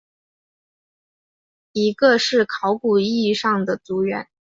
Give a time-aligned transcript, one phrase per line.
[1.73, 4.27] 一个是考古意义上的族源。